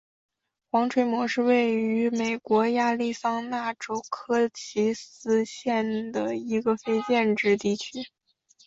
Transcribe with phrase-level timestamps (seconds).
[0.71, 8.09] 黄锤磨是位于美国亚利桑那州科奇斯县的一个非建制地区。